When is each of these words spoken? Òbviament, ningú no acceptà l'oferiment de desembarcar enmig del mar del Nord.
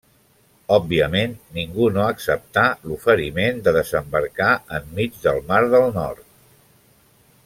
Òbviament, 0.75 1.35
ningú 1.57 1.89
no 1.97 2.01
acceptà 2.13 2.63
l'oferiment 2.87 3.61
de 3.67 3.75
desembarcar 3.77 4.51
enmig 4.79 5.23
del 5.27 5.43
mar 5.53 5.61
del 5.77 5.87
Nord. 6.01 6.27